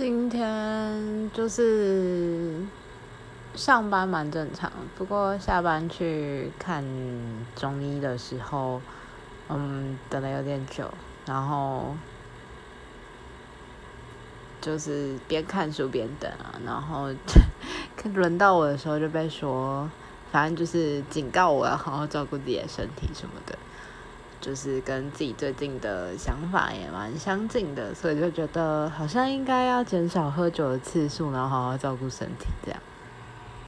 [0.00, 2.54] 今天就是
[3.54, 6.82] 上班蛮正常，不过下班去看
[7.54, 8.80] 中医的时候，
[9.50, 10.90] 嗯，等了有点久，
[11.26, 11.94] 然后
[14.62, 17.10] 就是边看书边等啊，然后
[18.14, 19.86] 轮到我的时候就被说，
[20.32, 23.58] 反正就是警告我要好好照顾自己的身体什么的。
[24.40, 32.80] 就是跟自己最近的想法也蛮相近的，所以就觉得好像应该要减少喝酒的次数，然后好好照顾身体这样。